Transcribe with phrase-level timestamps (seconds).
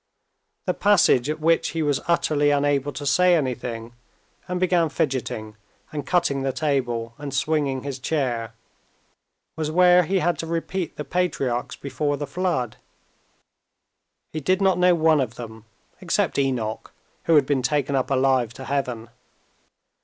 [0.65, 3.93] The passage at which he was utterly unable to say anything,
[4.47, 5.57] and began fidgeting
[5.93, 8.55] and cutting the table and swinging his chair,
[9.55, 12.77] was where he had to repeat the patriarchs before the Flood.
[14.33, 15.65] He did not know one of them,
[15.99, 16.91] except Enoch,
[17.25, 19.07] who had been taken up alive to heaven.